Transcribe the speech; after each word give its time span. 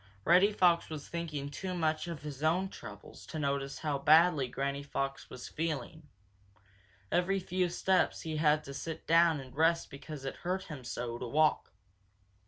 Reddy 0.25 0.51
Fox 0.51 0.89
was 0.89 1.07
thinking 1.07 1.51
too 1.51 1.75
much 1.75 2.07
of 2.07 2.23
his 2.23 2.41
own 2.41 2.69
troubles 2.69 3.23
to 3.27 3.37
notice 3.37 3.77
how 3.77 3.99
badly 3.99 4.47
Granny 4.47 4.81
Fox 4.81 5.29
was 5.29 5.47
feeling. 5.47 6.09
Every 7.11 7.39
few 7.39 7.69
steps 7.69 8.21
he 8.21 8.37
had 8.37 8.63
to 8.63 8.73
sit 8.73 9.05
down 9.05 9.39
and 9.39 9.55
rest 9.55 9.91
because 9.91 10.25
it 10.25 10.37
hurt 10.37 10.63
him 10.63 10.83
so 10.83 11.19
to 11.19 11.27
walk. 11.27 11.71